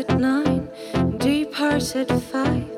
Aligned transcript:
at 0.00 0.18
nine, 0.18 0.68
depart 1.18 1.94
at 1.94 2.10
five. 2.22 2.70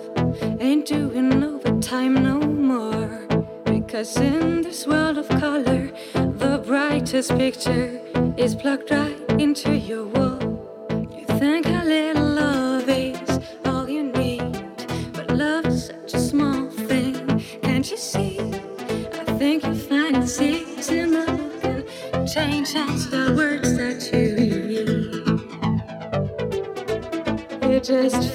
Ain't 0.61 0.87
doing 0.87 1.44
overtime 1.44 2.14
no 2.14 2.38
more. 2.40 3.26
Because 3.64 4.16
in 4.16 4.62
this 4.62 4.87
world 4.87 5.18
of 5.18 5.28
color, 5.28 5.92
the 6.14 6.62
brightest 6.66 7.30
picture 7.37 8.00
is 8.37 8.54
plugged 8.56 8.90
right 8.90 9.16
into 9.38 9.72
your 9.76 10.04
wall. 10.06 10.40
You 11.16 11.26
think 11.38 11.66
a 11.66 11.85
little 11.85 12.28
love 12.42 12.88
is 12.88 13.38
all 13.66 13.88
you 13.88 14.04
need, 14.04 14.87
but 15.12 15.30
love's 15.30 15.87
such 15.87 16.14
a 16.14 16.20
small 16.20 16.70
thing. 16.70 17.14
Can't 17.62 17.88
you 17.88 17.96
see? 17.96 18.38
I 19.20 19.24
think 19.38 19.62
your 19.64 19.74
fantasies 19.74 20.90
in 20.90 21.12
the 21.12 21.26
book 21.62 21.87
and 22.14 22.28
change 22.28 22.72
how 22.72 22.87
the 23.11 23.35
words. 23.37 23.81
just 27.92 28.31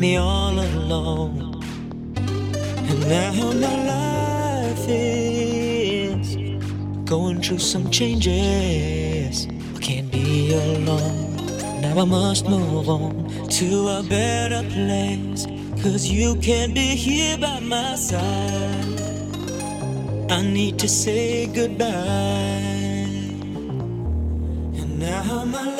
me 0.00 0.16
all 0.16 0.58
alone. 0.58 1.62
And 2.16 3.08
now 3.08 3.32
my 3.52 3.76
life 3.86 4.86
is 4.88 6.36
going 7.04 7.42
through 7.42 7.58
some 7.58 7.90
changes. 7.90 9.46
I 9.74 9.78
can't 9.80 10.10
be 10.12 10.54
alone. 10.54 11.36
Now 11.80 12.00
I 12.00 12.04
must 12.04 12.48
move 12.48 12.88
on 12.88 13.48
to 13.48 13.88
a 13.88 14.02
better 14.08 14.62
place. 14.68 15.46
Cause 15.82 16.06
you 16.06 16.36
can't 16.36 16.74
be 16.74 16.94
here 16.94 17.38
by 17.38 17.60
my 17.60 17.94
side. 17.96 19.00
I 20.30 20.42
need 20.42 20.78
to 20.80 20.88
say 20.88 21.46
goodbye. 21.46 21.86
And 24.78 24.98
now 24.98 25.44
my 25.44 25.77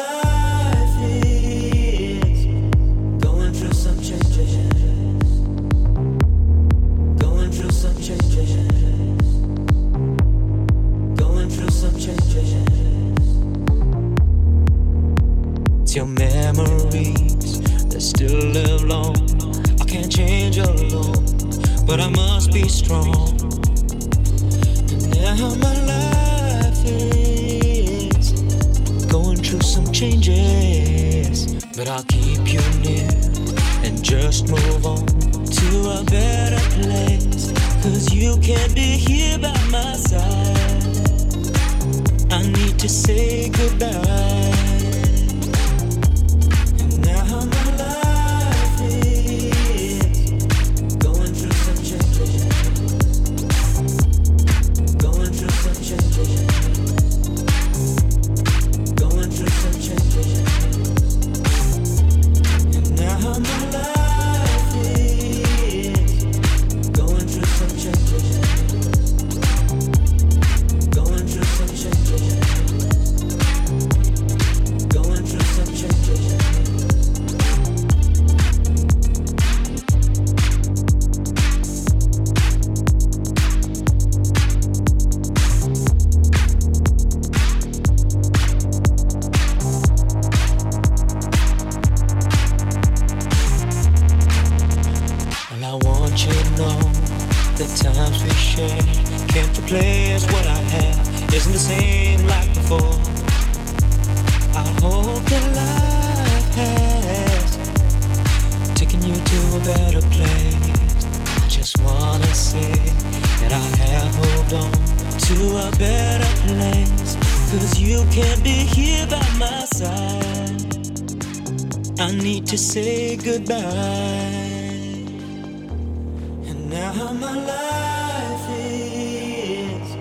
how 126.98 127.12
my 127.12 127.32
life 127.32 128.50
is 128.58 129.94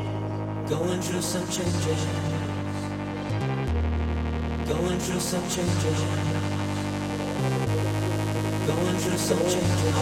going 0.67 0.99
through 0.99 1.21
some 1.21 1.47
changes. 1.47 2.05
Going 4.67 4.99
through 4.99 5.19
some 5.19 5.47
changes. 5.47 5.99
Going 8.65 8.97
through 8.97 9.17
some 9.17 9.43
changes. 9.53 9.97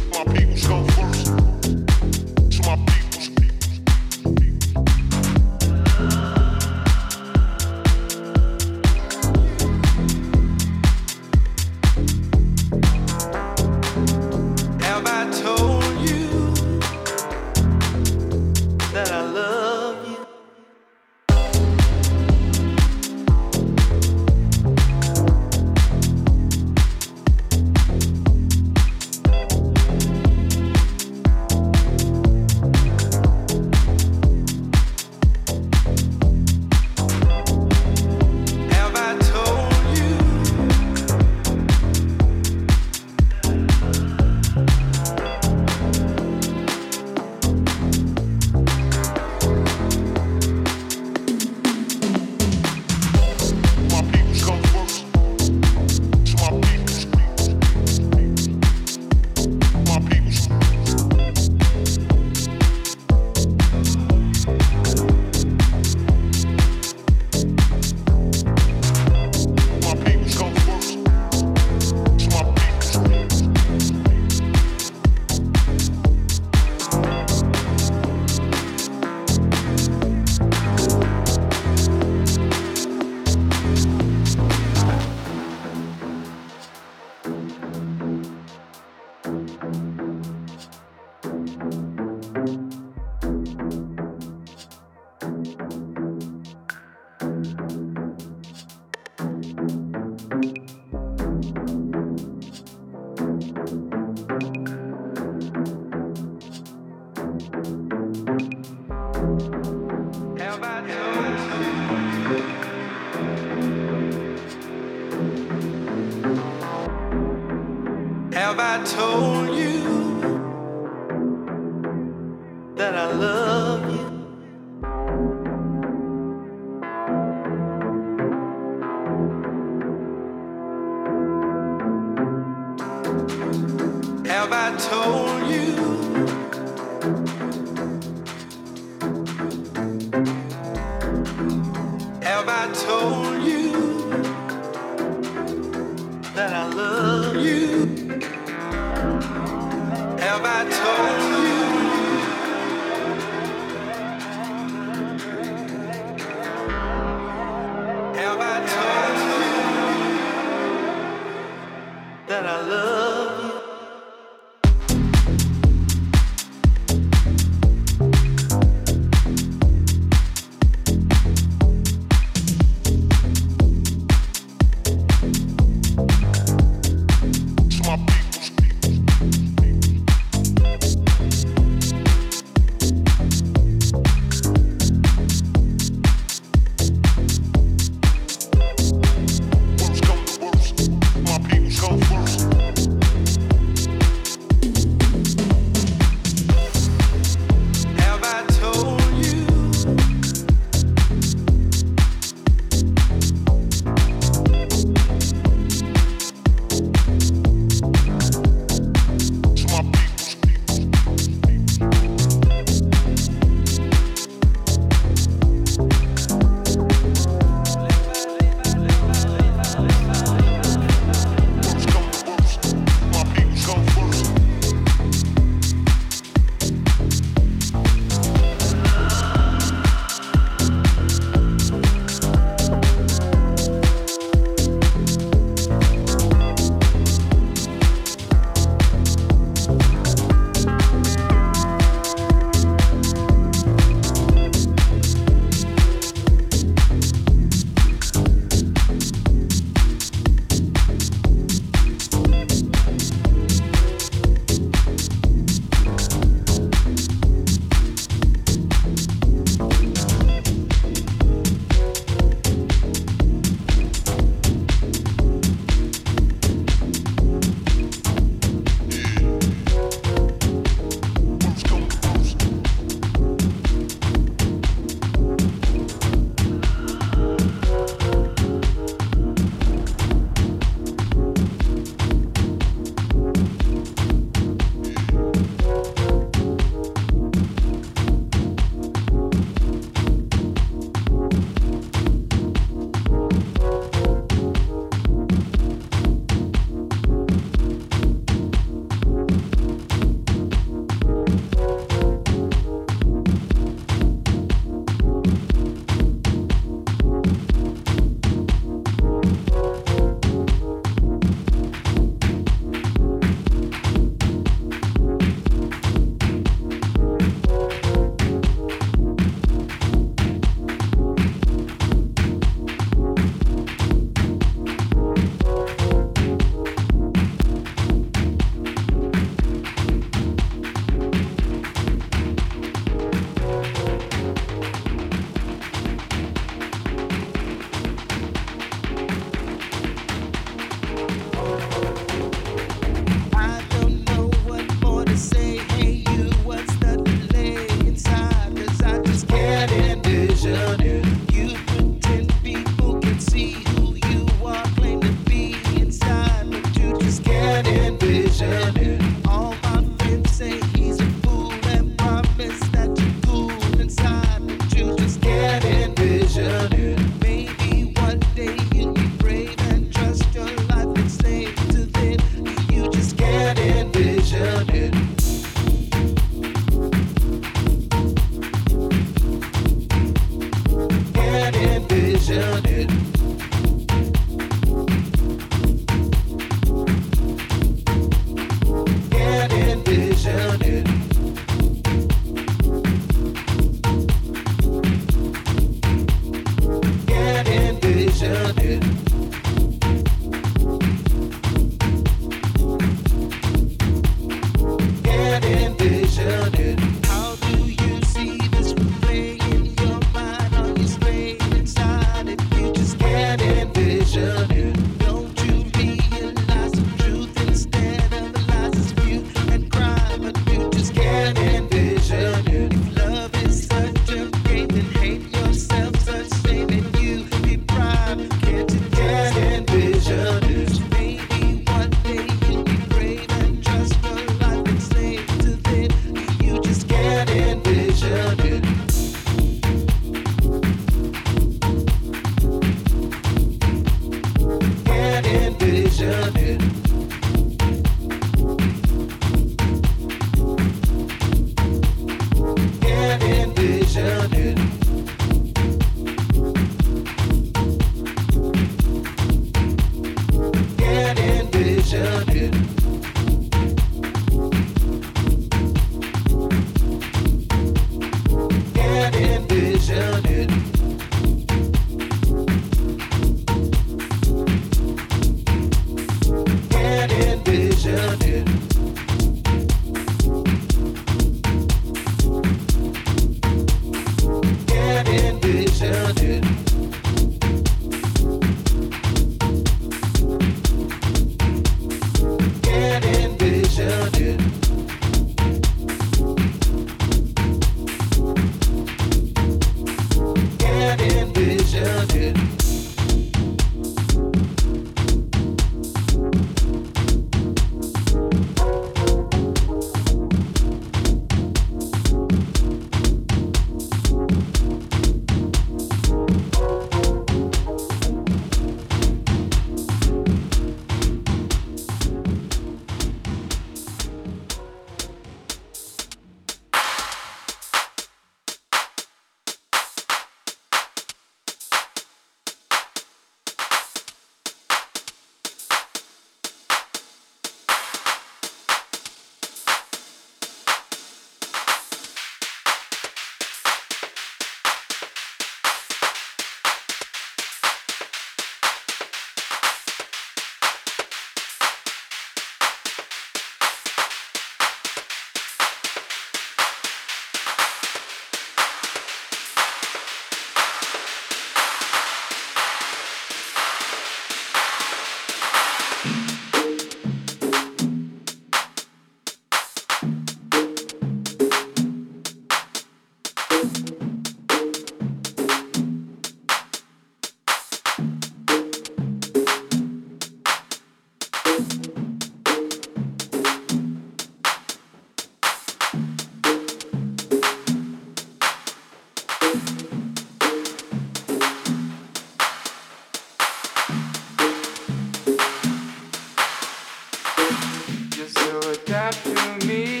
to 599.11 599.67
me. 599.67 600.00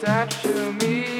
attached 0.00 0.42
to 0.42 0.72
me. 0.74 1.17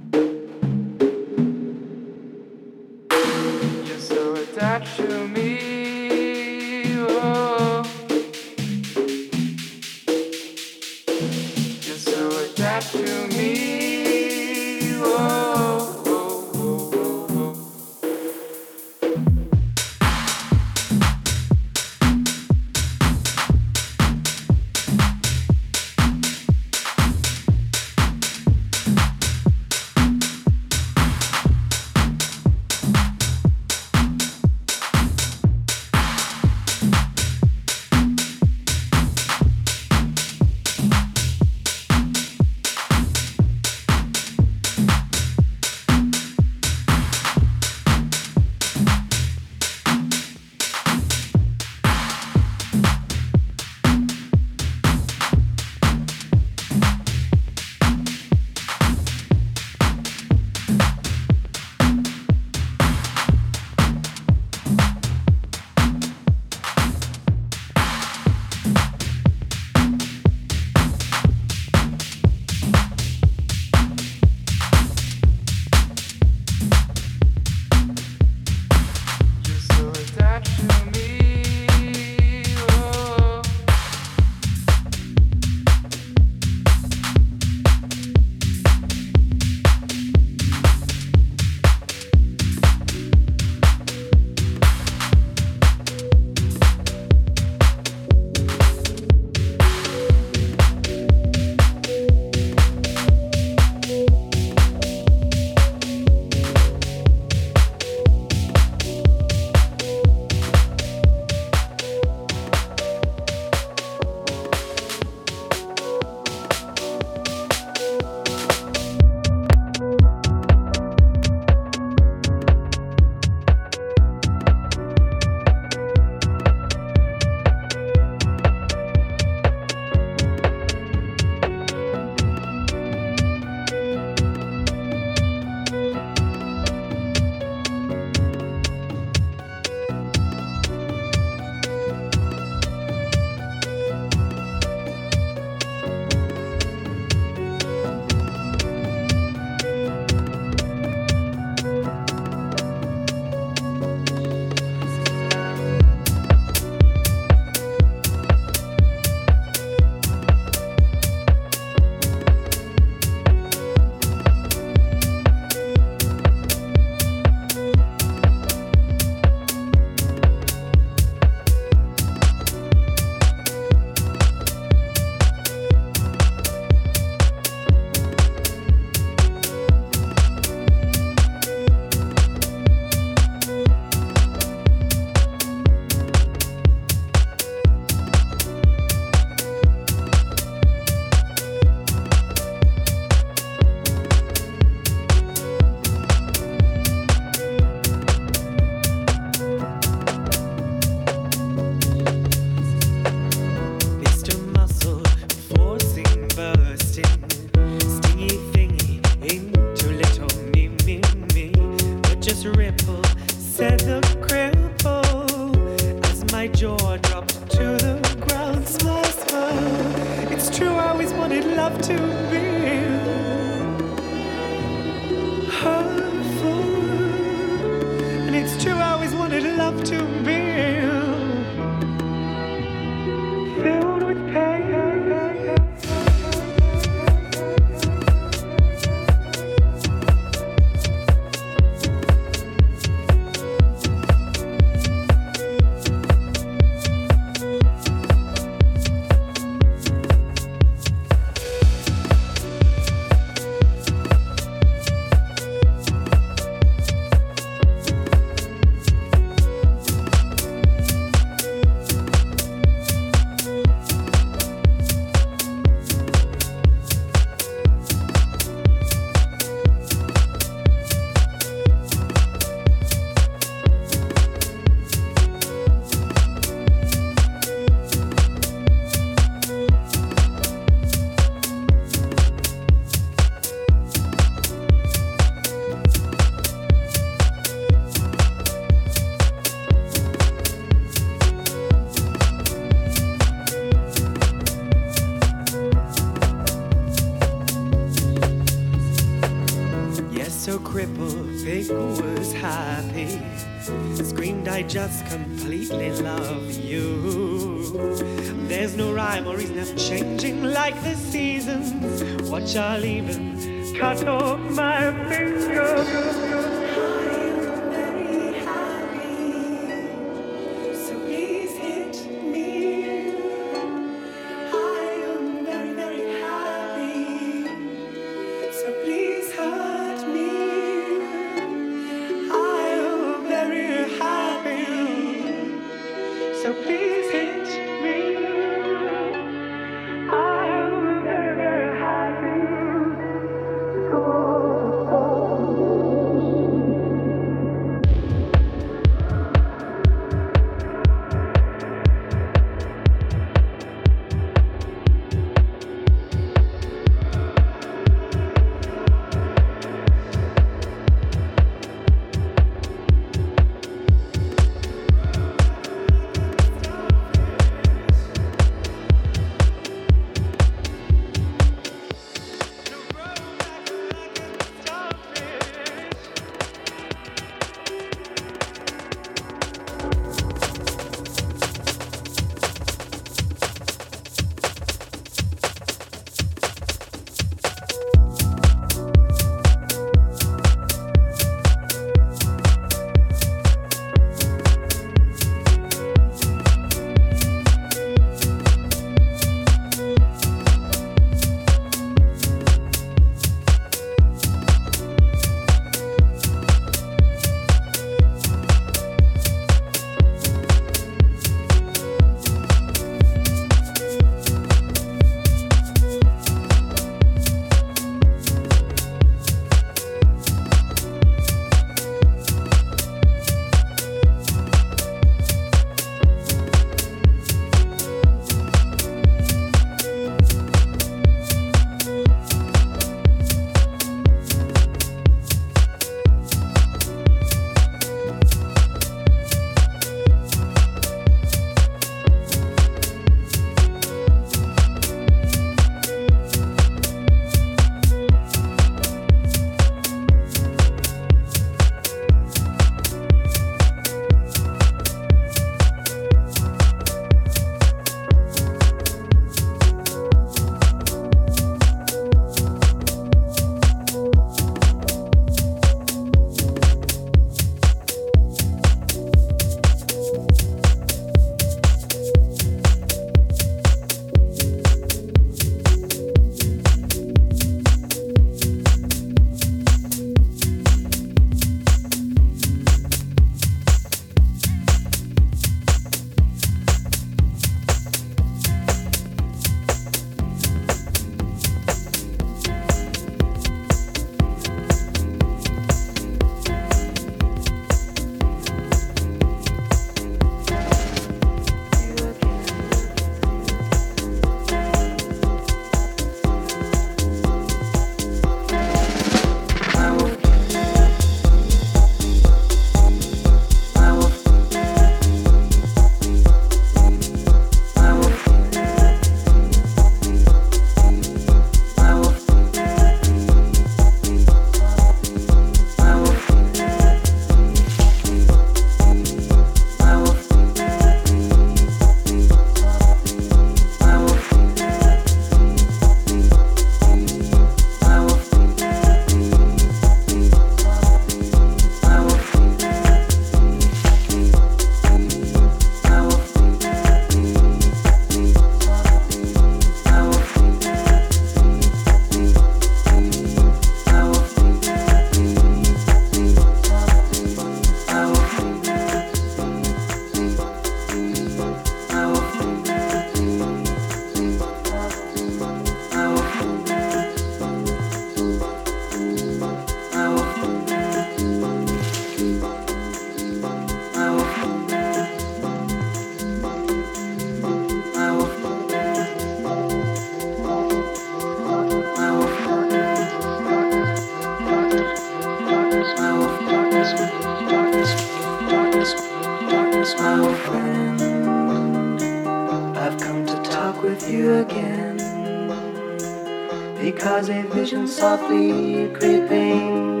Softly 598.00 598.88
creeping 598.94 600.00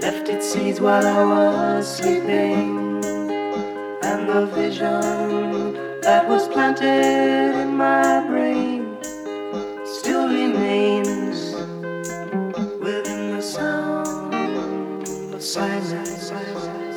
left 0.00 0.28
its 0.28 0.52
seeds 0.52 0.82
while 0.82 1.06
I 1.06 1.24
was 1.24 1.96
sleeping. 1.96 3.02
And 4.02 4.28
the 4.28 4.44
vision 4.54 5.72
that 6.02 6.28
was 6.28 6.46
planted 6.48 7.54
in 7.62 7.74
my 7.74 8.20
brain 8.28 8.98
still 9.86 10.28
remains 10.28 11.54
within 12.84 13.36
the 13.36 13.40
sound 13.40 15.08
of 15.34 15.42
silence. 15.42 16.89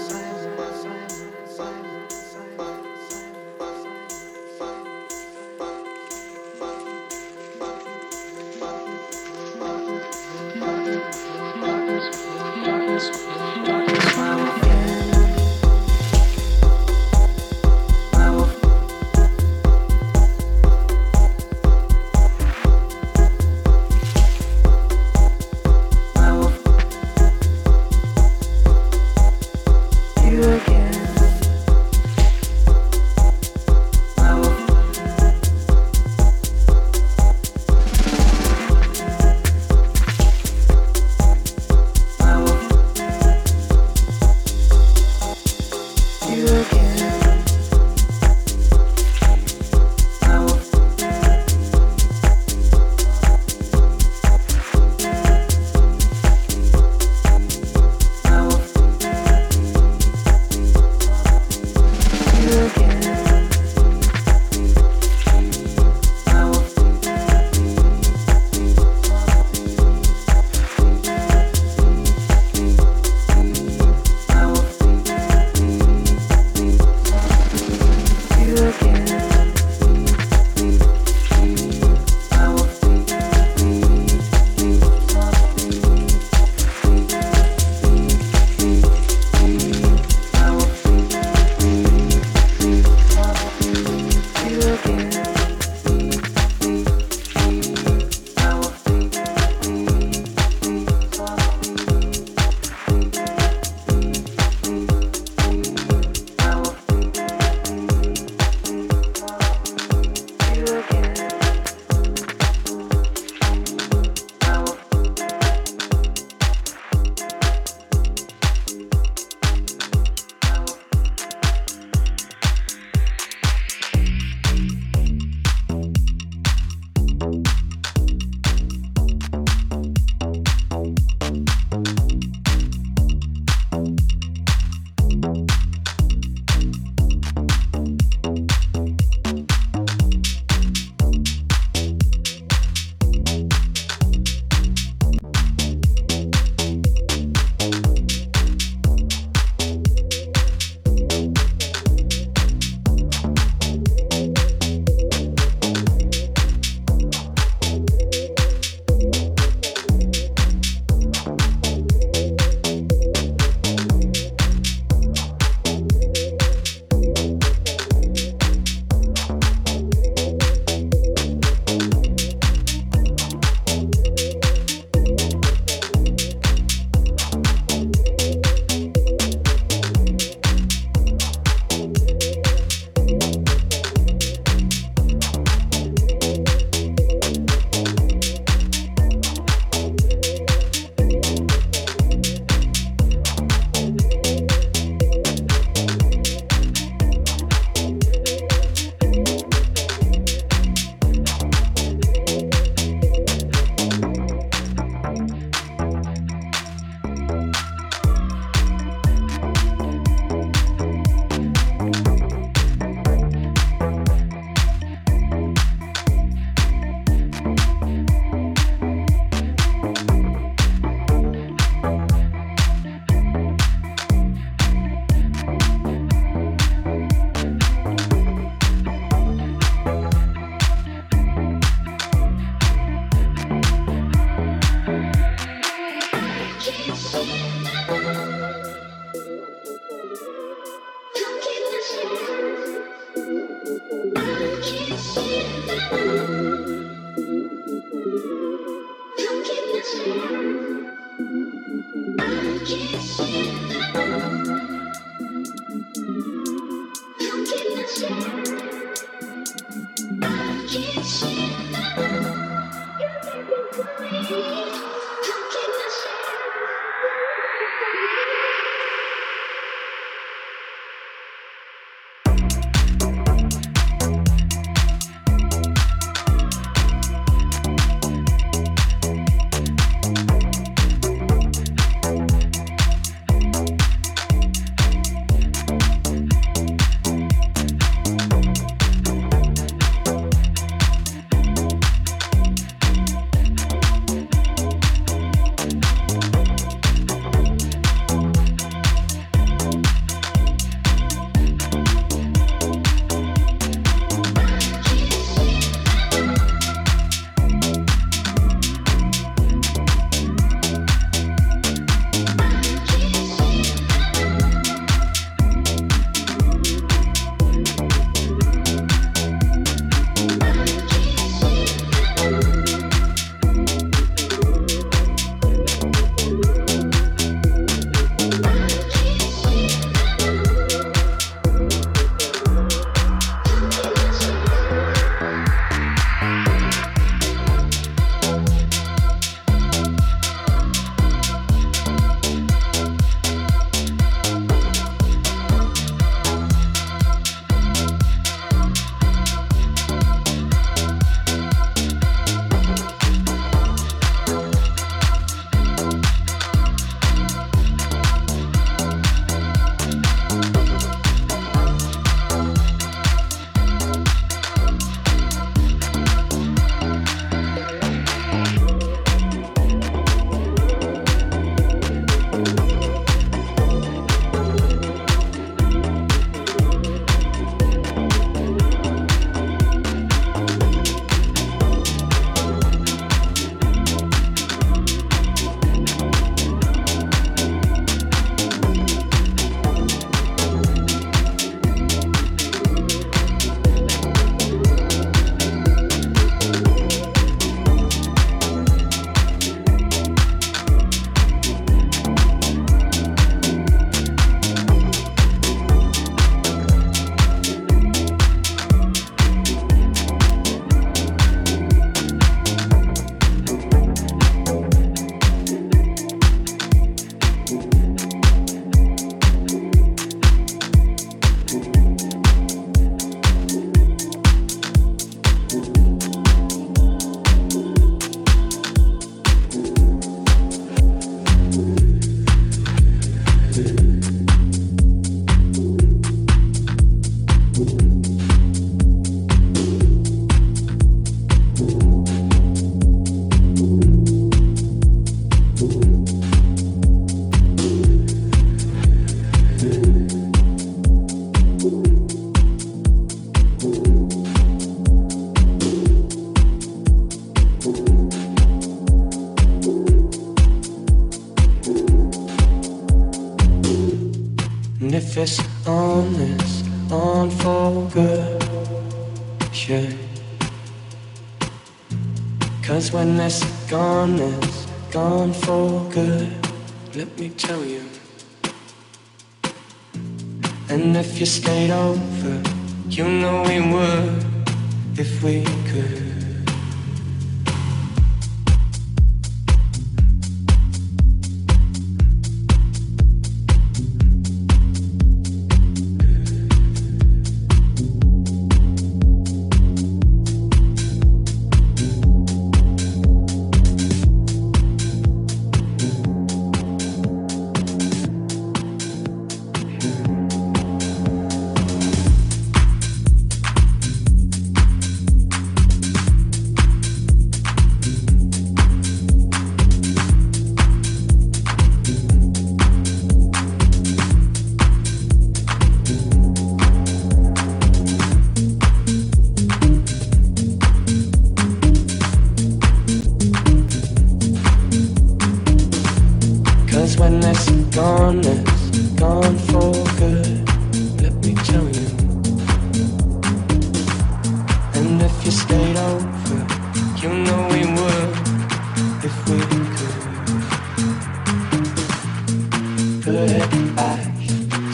put 553.13 553.29
it 553.29 553.75
back 553.75 554.15